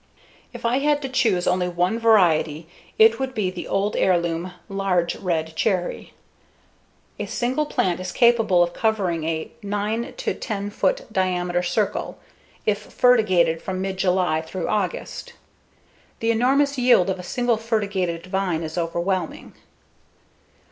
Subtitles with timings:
[0.51, 2.65] If I had to choose only one variety
[2.97, 6.13] it would be the old heirloom [Large] Red Cherry.
[7.19, 12.17] A single plant is capable of covering a 9 to 10 foot diameter circle
[12.65, 15.33] if fertigated from mid July through August.
[16.19, 19.53] The enormous yield of a single fertigated vine is overwhelming.